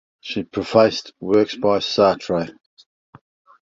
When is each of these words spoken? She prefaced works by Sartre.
She 0.19 0.41
prefaced 0.41 1.13
works 1.19 1.55
by 1.55 1.77
Sartre. 1.77 2.55